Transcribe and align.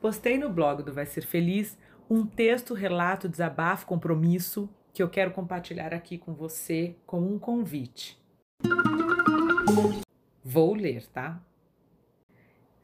Postei 0.00 0.36
no 0.36 0.50
blog 0.50 0.82
do 0.82 0.92
Vai 0.92 1.06
Ser 1.06 1.24
Feliz 1.24 1.78
um 2.10 2.26
texto, 2.26 2.74
relato, 2.74 3.28
desabafo, 3.28 3.86
compromisso 3.86 4.68
que 4.92 5.02
eu 5.02 5.08
quero 5.08 5.30
compartilhar 5.30 5.94
aqui 5.94 6.18
com 6.18 6.34
você 6.34 6.96
como 7.06 7.32
um 7.32 7.38
convite. 7.38 8.18
Vou 10.42 10.74
ler, 10.74 11.06
tá? 11.06 11.40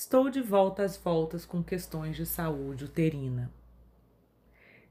Estou 0.00 0.30
de 0.30 0.40
volta 0.40 0.84
às 0.84 0.96
voltas 0.96 1.44
com 1.44 1.60
questões 1.60 2.14
de 2.14 2.24
saúde 2.24 2.84
uterina. 2.84 3.50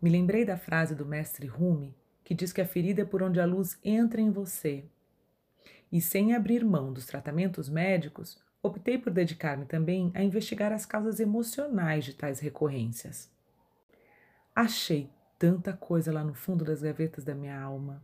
Me 0.00 0.08
lembrei 0.08 0.44
da 0.44 0.56
frase 0.56 0.94
do 0.94 1.04
mestre 1.04 1.44
Rumi 1.44 1.92
que 2.22 2.32
diz 2.32 2.52
que 2.52 2.60
a 2.60 2.64
ferida 2.64 3.02
é 3.02 3.04
por 3.04 3.20
onde 3.20 3.40
a 3.40 3.44
luz 3.44 3.76
entra 3.82 4.20
em 4.20 4.30
você. 4.30 4.84
E 5.90 6.00
sem 6.00 6.36
abrir 6.36 6.64
mão 6.64 6.92
dos 6.92 7.04
tratamentos 7.04 7.68
médicos, 7.68 8.40
optei 8.62 8.96
por 8.96 9.12
dedicar-me 9.12 9.66
também 9.66 10.12
a 10.14 10.22
investigar 10.22 10.72
as 10.72 10.86
causas 10.86 11.18
emocionais 11.18 12.04
de 12.04 12.14
tais 12.14 12.38
recorrências. 12.38 13.28
Achei 14.54 15.10
tanta 15.36 15.72
coisa 15.72 16.12
lá 16.12 16.22
no 16.22 16.32
fundo 16.32 16.64
das 16.64 16.80
gavetas 16.80 17.24
da 17.24 17.34
minha 17.34 17.60
alma. 17.60 18.00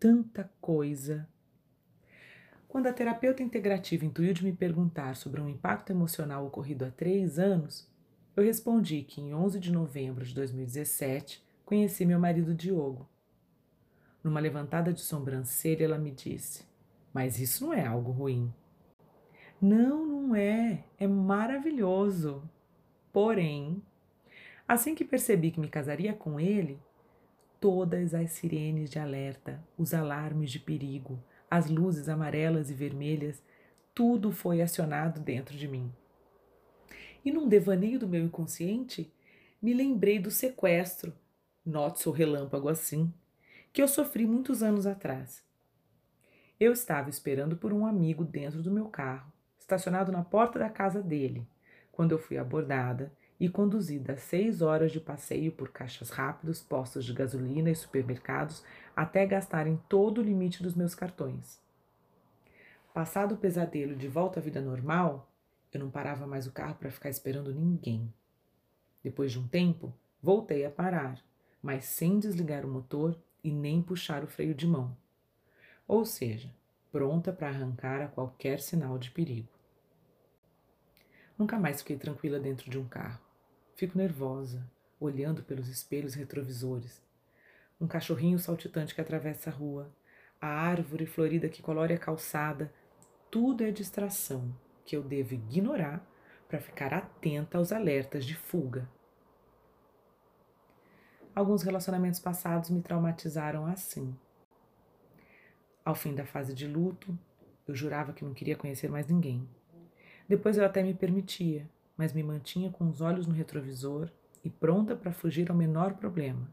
Tanta 0.00 0.50
coisa. 0.60 1.28
Quando 2.68 2.86
a 2.86 2.92
terapeuta 2.92 3.42
integrativa 3.42 4.04
intuiu 4.04 4.34
de 4.34 4.44
me 4.44 4.52
perguntar 4.52 5.16
sobre 5.16 5.40
um 5.40 5.48
impacto 5.48 5.90
emocional 5.90 6.46
ocorrido 6.46 6.84
há 6.84 6.90
três 6.90 7.38
anos, 7.38 7.90
eu 8.36 8.44
respondi 8.44 9.02
que 9.02 9.22
em 9.22 9.34
11 9.34 9.58
de 9.58 9.72
novembro 9.72 10.22
de 10.22 10.34
2017 10.34 11.42
conheci 11.64 12.04
meu 12.04 12.20
marido 12.20 12.54
Diogo. 12.54 13.08
Numa 14.22 14.38
levantada 14.38 14.92
de 14.92 15.00
sobrancelha, 15.00 15.84
ela 15.84 15.96
me 15.96 16.10
disse: 16.10 16.62
Mas 17.12 17.40
isso 17.40 17.64
não 17.64 17.72
é 17.72 17.86
algo 17.86 18.12
ruim. 18.12 18.52
Não, 19.60 20.06
não 20.06 20.36
é. 20.36 20.84
É 20.98 21.06
maravilhoso. 21.06 22.42
Porém, 23.10 23.82
assim 24.68 24.94
que 24.94 25.06
percebi 25.06 25.50
que 25.50 25.58
me 25.58 25.68
casaria 25.68 26.12
com 26.12 26.38
ele, 26.38 26.78
todas 27.58 28.12
as 28.12 28.32
sirenes 28.32 28.90
de 28.90 28.98
alerta, 28.98 29.64
os 29.76 29.94
alarmes 29.94 30.50
de 30.50 30.58
perigo, 30.58 31.18
as 31.50 31.68
luzes 31.68 32.08
amarelas 32.08 32.70
e 32.70 32.74
vermelhas, 32.74 33.42
tudo 33.94 34.30
foi 34.30 34.62
acionado 34.62 35.20
dentro 35.20 35.56
de 35.56 35.66
mim. 35.66 35.92
E 37.24 37.32
num 37.32 37.48
devaneio 37.48 37.98
do 37.98 38.08
meu 38.08 38.22
inconsciente, 38.22 39.12
me 39.60 39.74
lembrei 39.74 40.18
do 40.18 40.30
sequestro, 40.30 41.12
note 41.64 42.08
o 42.08 42.12
relâmpago 42.12 42.68
assim, 42.68 43.12
que 43.72 43.82
eu 43.82 43.88
sofri 43.88 44.26
muitos 44.26 44.62
anos 44.62 44.86
atrás. 44.86 45.44
Eu 46.60 46.72
estava 46.72 47.10
esperando 47.10 47.56
por 47.56 47.72
um 47.72 47.86
amigo 47.86 48.24
dentro 48.24 48.62
do 48.62 48.70
meu 48.70 48.86
carro 48.86 49.32
estacionado 49.58 50.10
na 50.10 50.24
porta 50.24 50.58
da 50.58 50.70
casa 50.70 51.02
dele, 51.02 51.46
quando 51.92 52.12
eu 52.12 52.18
fui 52.18 52.38
abordada 52.38 53.12
e 53.40 53.48
conduzida 53.48 54.16
seis 54.16 54.62
horas 54.62 54.90
de 54.90 55.00
passeio 55.00 55.52
por 55.52 55.70
caixas 55.70 56.10
rápidos, 56.10 56.60
postos 56.60 57.04
de 57.04 57.12
gasolina 57.12 57.70
e 57.70 57.74
supermercados 57.74 58.64
até 58.96 59.24
gastarem 59.24 59.80
todo 59.88 60.18
o 60.18 60.24
limite 60.24 60.62
dos 60.62 60.74
meus 60.74 60.94
cartões. 60.94 61.60
Passado 62.92 63.36
o 63.36 63.38
pesadelo 63.38 63.94
de 63.94 64.08
volta 64.08 64.40
à 64.40 64.42
vida 64.42 64.60
normal, 64.60 65.30
eu 65.72 65.78
não 65.78 65.90
parava 65.90 66.26
mais 66.26 66.46
o 66.46 66.52
carro 66.52 66.74
para 66.74 66.90
ficar 66.90 67.10
esperando 67.10 67.54
ninguém. 67.54 68.12
Depois 69.04 69.30
de 69.30 69.38
um 69.38 69.46
tempo, 69.46 69.94
voltei 70.20 70.64
a 70.64 70.70
parar, 70.70 71.22
mas 71.62 71.84
sem 71.84 72.18
desligar 72.18 72.64
o 72.64 72.68
motor 72.68 73.16
e 73.44 73.52
nem 73.52 73.80
puxar 73.80 74.24
o 74.24 74.26
freio 74.26 74.54
de 74.54 74.66
mão. 74.66 74.96
Ou 75.86 76.04
seja, 76.04 76.52
pronta 76.90 77.32
para 77.32 77.48
arrancar 77.48 78.02
a 78.02 78.08
qualquer 78.08 78.58
sinal 78.60 78.98
de 78.98 79.10
perigo. 79.10 79.48
Nunca 81.38 81.56
mais 81.56 81.80
fiquei 81.80 81.96
tranquila 81.96 82.40
dentro 82.40 82.68
de 82.68 82.78
um 82.78 82.88
carro. 82.88 83.27
Fico 83.78 83.96
nervosa, 83.96 84.68
olhando 84.98 85.40
pelos 85.44 85.68
espelhos 85.68 86.14
retrovisores. 86.14 87.00
Um 87.80 87.86
cachorrinho 87.86 88.36
saltitante 88.36 88.92
que 88.92 89.00
atravessa 89.00 89.50
a 89.50 89.52
rua, 89.52 89.88
a 90.40 90.48
árvore 90.48 91.06
florida 91.06 91.48
que 91.48 91.62
colore 91.62 91.94
a 91.94 91.98
calçada, 91.98 92.74
tudo 93.30 93.62
é 93.62 93.70
distração 93.70 94.52
que 94.84 94.96
eu 94.96 95.02
devo 95.04 95.34
ignorar 95.34 96.04
para 96.48 96.58
ficar 96.58 96.92
atenta 96.92 97.56
aos 97.56 97.70
alertas 97.70 98.24
de 98.26 98.34
fuga. 98.34 98.90
Alguns 101.32 101.62
relacionamentos 101.62 102.18
passados 102.18 102.70
me 102.70 102.82
traumatizaram 102.82 103.64
assim. 103.64 104.12
Ao 105.84 105.94
fim 105.94 106.16
da 106.16 106.26
fase 106.26 106.52
de 106.52 106.66
luto, 106.66 107.16
eu 107.64 107.76
jurava 107.76 108.12
que 108.12 108.24
não 108.24 108.34
queria 108.34 108.56
conhecer 108.56 108.90
mais 108.90 109.06
ninguém. 109.06 109.48
Depois 110.28 110.58
eu 110.58 110.64
até 110.64 110.82
me 110.82 110.94
permitia, 110.94 111.70
mas 111.98 112.12
me 112.12 112.22
mantinha 112.22 112.70
com 112.70 112.88
os 112.88 113.00
olhos 113.00 113.26
no 113.26 113.34
retrovisor 113.34 114.08
e 114.44 114.48
pronta 114.48 114.94
para 114.94 115.12
fugir 115.12 115.50
ao 115.50 115.56
menor 115.56 115.94
problema. 115.94 116.48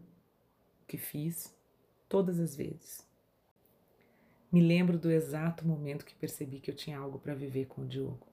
O 0.82 0.88
que 0.88 0.98
fiz 0.98 1.56
todas 2.10 2.40
as 2.40 2.56
vezes. 2.56 3.06
Me 4.52 4.60
lembro 4.60 4.98
do 4.98 5.12
exato 5.12 5.68
momento 5.68 6.06
que 6.06 6.16
percebi 6.16 6.60
que 6.60 6.72
eu 6.72 6.76
tinha 6.76 6.98
algo 6.98 7.20
para 7.20 7.36
viver 7.36 7.68
com 7.68 7.84
o 7.84 7.88
Diogo. 7.88 8.26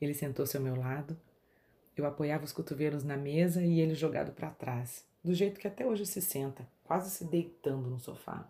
Ele 0.00 0.14
sentou-se 0.14 0.56
ao 0.56 0.62
meu 0.62 0.76
lado, 0.76 1.18
eu 1.96 2.06
apoiava 2.06 2.44
os 2.44 2.52
cotovelos 2.52 3.02
na 3.02 3.16
mesa 3.16 3.60
e 3.62 3.80
ele 3.80 3.94
jogado 3.94 4.32
para 4.32 4.50
trás, 4.50 5.04
do 5.24 5.34
jeito 5.34 5.58
que 5.58 5.66
até 5.66 5.84
hoje 5.84 6.06
se 6.06 6.22
senta, 6.22 6.68
quase 6.84 7.10
se 7.10 7.24
deitando 7.24 7.90
no 7.90 7.98
sofá. 7.98 8.48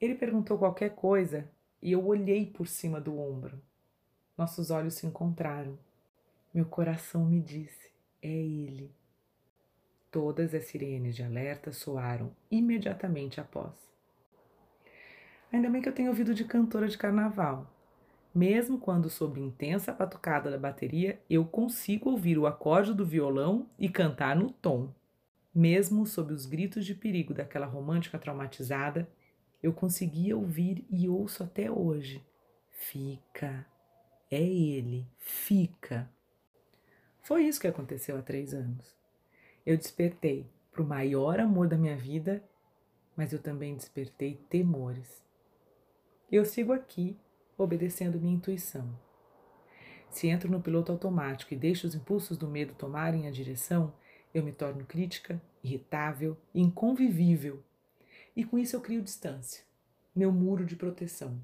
Ele 0.00 0.14
perguntou 0.14 0.56
qualquer 0.56 0.94
coisa 0.94 1.50
e 1.82 1.92
eu 1.92 2.06
olhei 2.06 2.46
por 2.46 2.66
cima 2.66 3.00
do 3.00 3.18
ombro. 3.18 3.60
Nossos 4.38 4.70
olhos 4.70 4.94
se 4.94 5.06
encontraram. 5.06 5.78
Meu 6.52 6.66
coração 6.66 7.24
me 7.24 7.40
disse: 7.40 7.90
é 8.20 8.28
ele. 8.28 8.94
Todas 10.10 10.54
as 10.54 10.64
sirenes 10.64 11.16
de 11.16 11.22
alerta 11.22 11.72
soaram 11.72 12.36
imediatamente 12.50 13.40
após. 13.40 13.72
Ainda 15.50 15.70
bem 15.70 15.80
que 15.80 15.88
eu 15.88 15.94
tenho 15.94 16.10
ouvido 16.10 16.34
de 16.34 16.44
cantora 16.44 16.86
de 16.86 16.98
carnaval. 16.98 17.70
Mesmo 18.34 18.78
quando 18.78 19.08
sob 19.08 19.40
intensa 19.40 19.92
batucada 19.92 20.50
da 20.50 20.58
bateria, 20.58 21.20
eu 21.28 21.44
consigo 21.44 22.10
ouvir 22.10 22.38
o 22.38 22.46
acorde 22.46 22.94
do 22.94 23.04
violão 23.04 23.68
e 23.78 23.88
cantar 23.88 24.36
no 24.36 24.50
tom. 24.50 24.94
Mesmo 25.54 26.06
sob 26.06 26.32
os 26.32 26.46
gritos 26.46 26.84
de 26.84 26.94
perigo 26.94 27.34
daquela 27.34 27.66
romântica 27.66 28.18
traumatizada, 28.18 29.08
eu 29.62 29.72
conseguia 29.72 30.36
ouvir 30.36 30.86
e 30.90 31.08
ouço 31.08 31.42
até 31.42 31.70
hoje. 31.70 32.24
Fica, 32.70 33.66
é 34.30 34.42
ele, 34.42 35.06
fica. 35.18 36.10
Foi 37.22 37.44
isso 37.44 37.60
que 37.60 37.66
aconteceu 37.66 38.16
há 38.18 38.22
três 38.22 38.52
anos. 38.52 38.94
Eu 39.64 39.76
despertei 39.76 40.46
para 40.70 40.82
o 40.82 40.86
maior 40.86 41.40
amor 41.40 41.68
da 41.68 41.78
minha 41.78 41.96
vida, 41.96 42.42
mas 43.16 43.32
eu 43.32 43.38
também 43.38 43.74
despertei 43.74 44.38
temores. 44.50 45.24
Eu 46.30 46.44
sigo 46.44 46.72
aqui, 46.72 47.16
obedecendo 47.56 48.20
minha 48.20 48.34
intuição. 48.34 48.92
Se 50.10 50.28
entro 50.28 50.50
no 50.50 50.60
piloto 50.60 50.92
automático 50.92 51.54
e 51.54 51.56
deixo 51.56 51.86
os 51.86 51.94
impulsos 51.94 52.36
do 52.36 52.48
medo 52.48 52.74
tomarem 52.74 53.26
a 53.26 53.30
direção, 53.30 53.94
eu 54.34 54.42
me 54.42 54.52
torno 54.52 54.84
crítica, 54.84 55.40
irritável, 55.62 56.36
inconvivível. 56.54 57.62
E 58.36 58.44
com 58.44 58.58
isso 58.58 58.76
eu 58.76 58.80
crio 58.80 59.00
distância, 59.00 59.64
meu 60.14 60.30
muro 60.32 60.66
de 60.66 60.76
proteção 60.76 61.40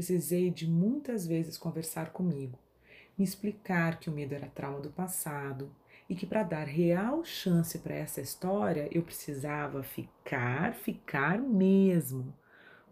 precisei 0.00 0.50
de 0.50 0.66
muitas 0.66 1.26
vezes 1.26 1.58
conversar 1.58 2.10
comigo, 2.10 2.58
me 3.16 3.24
explicar 3.24 3.98
que 3.98 4.08
o 4.08 4.12
medo 4.12 4.34
era 4.34 4.46
trauma 4.46 4.80
do 4.80 4.90
passado 4.90 5.70
e 6.08 6.14
que 6.14 6.26
para 6.26 6.42
dar 6.42 6.64
real 6.66 7.24
chance 7.24 7.78
para 7.78 7.94
essa 7.94 8.20
história 8.20 8.88
eu 8.90 9.02
precisava 9.02 9.82
ficar, 9.82 10.74
ficar 10.74 11.38
mesmo, 11.38 12.34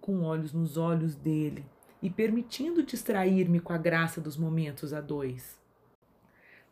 com 0.00 0.23
olhos 0.23 0.53
nos 0.53 0.76
olhos 0.76 1.15
dele 1.17 1.65
e 2.00 2.09
permitindo 2.09 2.82
distrair-me 2.82 3.61
com 3.61 3.73
a 3.73 3.79
graça 3.79 4.20
dos 4.20 4.37
momentos 4.37 4.93
a 4.93 5.00
dois. 5.00 5.59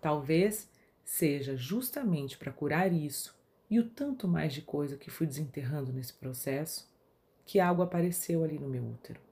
Talvez 0.00 0.70
seja 1.04 1.56
justamente 1.56 2.38
para 2.38 2.52
curar 2.52 2.92
isso 2.92 3.36
e 3.68 3.80
o 3.80 3.90
tanto 3.90 4.28
mais 4.28 4.52
de 4.52 4.62
coisa 4.62 4.96
que 4.96 5.10
fui 5.10 5.26
desenterrando 5.26 5.92
nesse 5.92 6.12
processo 6.12 6.88
que 7.44 7.58
algo 7.58 7.82
apareceu 7.82 8.44
ali 8.44 8.58
no 8.58 8.68
meu 8.68 8.84
útero. 8.84 9.25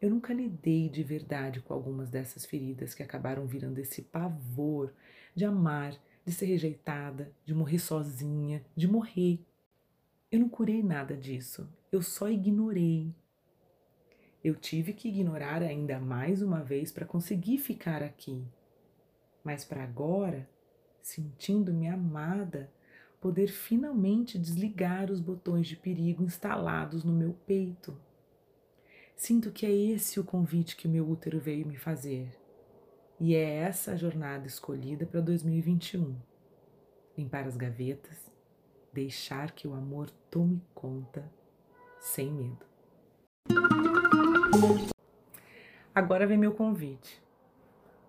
Eu 0.00 0.08
nunca 0.08 0.32
lidei 0.32 0.88
de 0.88 1.02
verdade 1.02 1.60
com 1.60 1.74
algumas 1.74 2.08
dessas 2.08 2.46
feridas 2.46 2.94
que 2.94 3.02
acabaram 3.02 3.46
virando 3.46 3.78
esse 3.78 4.00
pavor 4.00 4.94
de 5.34 5.44
amar, 5.44 5.94
de 6.24 6.32
ser 6.32 6.46
rejeitada, 6.46 7.30
de 7.44 7.54
morrer 7.54 7.78
sozinha, 7.78 8.64
de 8.74 8.88
morrer. 8.88 9.44
Eu 10.32 10.40
não 10.40 10.48
curei 10.48 10.82
nada 10.82 11.14
disso, 11.16 11.68
eu 11.92 12.00
só 12.00 12.30
ignorei. 12.30 13.14
Eu 14.42 14.54
tive 14.54 14.94
que 14.94 15.08
ignorar 15.08 15.62
ainda 15.62 16.00
mais 16.00 16.40
uma 16.40 16.62
vez 16.64 16.90
para 16.90 17.04
conseguir 17.04 17.58
ficar 17.58 18.02
aqui. 18.02 18.42
mas 19.44 19.64
para 19.64 19.82
agora, 19.82 20.48
sentindo-me 21.02 21.88
amada, 21.88 22.70
poder 23.20 23.48
finalmente 23.48 24.38
desligar 24.38 25.10
os 25.10 25.20
botões 25.20 25.66
de 25.66 25.76
perigo 25.76 26.22
instalados 26.22 27.04
no 27.04 27.12
meu 27.12 27.32
peito. 27.46 27.96
Sinto 29.20 29.52
que 29.52 29.66
é 29.66 29.70
esse 29.70 30.18
o 30.18 30.24
convite 30.24 30.74
que 30.74 30.88
o 30.88 30.90
meu 30.90 31.06
útero 31.06 31.38
veio 31.38 31.66
me 31.66 31.76
fazer. 31.76 32.34
E 33.20 33.34
é 33.34 33.56
essa 33.56 33.92
a 33.92 33.96
jornada 33.96 34.46
escolhida 34.46 35.04
para 35.04 35.20
2021. 35.20 36.16
Limpar 37.18 37.46
as 37.46 37.54
gavetas, 37.54 38.32
deixar 38.90 39.50
que 39.50 39.68
o 39.68 39.74
amor 39.74 40.08
tome 40.30 40.62
conta, 40.74 41.30
sem 41.98 42.32
medo. 42.32 42.64
Agora 45.94 46.26
vem 46.26 46.38
meu 46.38 46.54
convite. 46.54 47.22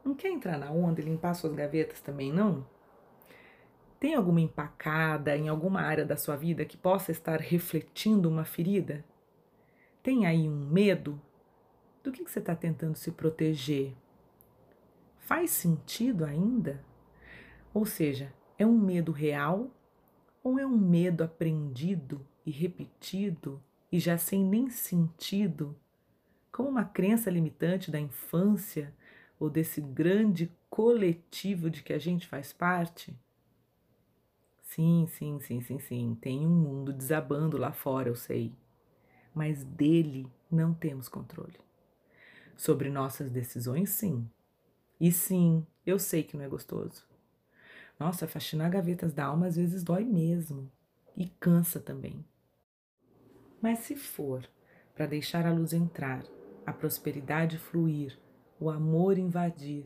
Não 0.05 0.15
quer 0.15 0.29
entrar 0.29 0.57
na 0.57 0.71
onda 0.71 1.01
e 1.01 1.03
limpar 1.03 1.33
suas 1.33 1.53
gavetas 1.53 1.99
também, 1.99 2.31
não? 2.31 2.65
Tem 3.99 4.15
alguma 4.15 4.39
empacada 4.39 5.35
em 5.35 5.49
alguma 5.49 5.81
área 5.81 6.05
da 6.05 6.15
sua 6.15 6.37
vida 6.37 6.63
que 6.63 6.77
possa 6.77 7.11
estar 7.11 7.41
refletindo 7.41 8.29
uma 8.29 8.45
ferida? 8.45 9.03
Tem 10.03 10.25
aí 10.25 10.49
um 10.49 10.67
medo? 10.67 11.21
Do 12.03 12.11
que, 12.11 12.23
que 12.23 12.31
você 12.31 12.39
está 12.39 12.55
tentando 12.55 12.95
se 12.95 13.11
proteger? 13.11 13.93
Faz 15.19 15.51
sentido 15.51 16.25
ainda? 16.25 16.83
Ou 17.71 17.85
seja, 17.85 18.33
é 18.57 18.65
um 18.65 18.79
medo 18.79 19.11
real 19.11 19.69
ou 20.43 20.57
é 20.57 20.65
um 20.65 20.77
medo 20.77 21.23
aprendido 21.23 22.25
e 22.43 22.49
repetido 22.49 23.61
e 23.91 23.99
já 23.99 24.17
sem 24.17 24.43
nem 24.43 24.71
sentido, 24.71 25.77
como 26.51 26.69
uma 26.69 26.83
crença 26.83 27.29
limitante 27.29 27.91
da 27.91 27.99
infância 27.99 28.91
ou 29.39 29.51
desse 29.51 29.81
grande 29.81 30.51
coletivo 30.67 31.69
de 31.69 31.83
que 31.83 31.93
a 31.93 31.99
gente 31.99 32.27
faz 32.27 32.51
parte? 32.51 33.15
Sim, 34.63 35.05
sim, 35.07 35.39
sim, 35.39 35.61
sim, 35.61 35.77
sim, 35.77 36.17
tem 36.19 36.47
um 36.47 36.49
mundo 36.49 36.91
desabando 36.91 37.57
lá 37.57 37.71
fora, 37.71 38.09
eu 38.09 38.15
sei 38.15 38.51
mas 39.33 39.63
dele 39.63 40.31
não 40.49 40.73
temos 40.73 41.07
controle. 41.07 41.59
Sobre 42.55 42.89
nossas 42.89 43.29
decisões, 43.29 43.89
sim. 43.89 44.29
E 44.99 45.11
sim, 45.11 45.65
eu 45.85 45.97
sei 45.97 46.23
que 46.23 46.37
não 46.37 46.43
é 46.43 46.47
gostoso. 46.47 47.07
Nossa, 47.99 48.27
faxinar 48.27 48.69
gavetas 48.69 49.13
da 49.13 49.25
alma 49.25 49.47
às 49.47 49.55
vezes 49.55 49.83
dói 49.83 50.03
mesmo 50.03 50.71
e 51.15 51.27
cansa 51.39 51.79
também. 51.79 52.25
Mas 53.61 53.79
se 53.79 53.95
for 53.95 54.47
para 54.95 55.05
deixar 55.05 55.45
a 55.45 55.53
luz 55.53 55.73
entrar, 55.73 56.23
a 56.65 56.73
prosperidade 56.73 57.57
fluir, 57.57 58.17
o 58.59 58.69
amor 58.69 59.17
invadir, 59.17 59.85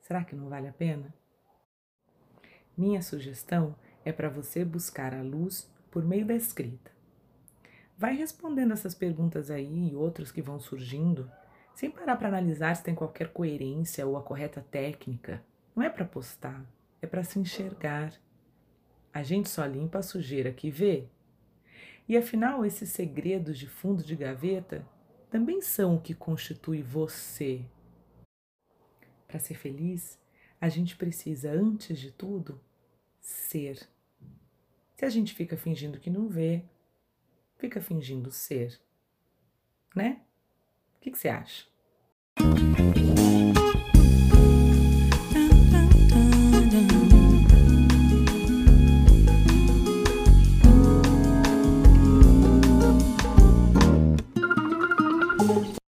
será 0.00 0.24
que 0.24 0.36
não 0.36 0.48
vale 0.48 0.68
a 0.68 0.72
pena? 0.72 1.12
Minha 2.76 3.02
sugestão 3.02 3.74
é 4.04 4.12
para 4.12 4.30
você 4.30 4.64
buscar 4.64 5.14
a 5.14 5.22
luz 5.22 5.70
por 5.90 6.04
meio 6.04 6.24
da 6.24 6.34
escrita. 6.34 6.90
Vai 8.00 8.16
respondendo 8.16 8.72
essas 8.72 8.94
perguntas 8.94 9.50
aí 9.50 9.90
e 9.90 9.94
outras 9.94 10.32
que 10.32 10.40
vão 10.40 10.58
surgindo, 10.58 11.30
sem 11.74 11.90
parar 11.90 12.16
para 12.16 12.28
analisar 12.28 12.74
se 12.74 12.82
tem 12.82 12.94
qualquer 12.94 13.28
coerência 13.28 14.06
ou 14.06 14.16
a 14.16 14.22
correta 14.22 14.64
técnica. 14.70 15.44
Não 15.76 15.82
é 15.82 15.90
para 15.90 16.06
postar, 16.06 16.64
é 17.02 17.06
para 17.06 17.22
se 17.22 17.38
enxergar. 17.38 18.14
A 19.12 19.22
gente 19.22 19.50
só 19.50 19.66
limpa 19.66 19.98
a 19.98 20.02
sujeira 20.02 20.50
que 20.50 20.70
vê. 20.70 21.08
E 22.08 22.16
afinal, 22.16 22.64
esses 22.64 22.88
segredos 22.88 23.58
de 23.58 23.66
fundo 23.66 24.02
de 24.02 24.16
gaveta 24.16 24.82
também 25.28 25.60
são 25.60 25.96
o 25.96 26.00
que 26.00 26.14
constitui 26.14 26.80
você. 26.80 27.62
Para 29.28 29.38
ser 29.38 29.56
feliz, 29.58 30.18
a 30.58 30.70
gente 30.70 30.96
precisa, 30.96 31.52
antes 31.52 31.98
de 31.98 32.10
tudo, 32.10 32.58
ser. 33.20 33.78
Se 34.96 35.04
a 35.04 35.10
gente 35.10 35.34
fica 35.34 35.54
fingindo 35.54 36.00
que 36.00 36.08
não 36.08 36.30
vê, 36.30 36.64
fica 37.60 37.80
fingindo 37.80 38.30
ser. 38.30 38.80
Né? 39.94 40.22
O 40.96 41.00
que, 41.00 41.10
que 41.10 41.18
você 41.18 41.28
acha? 41.28 41.66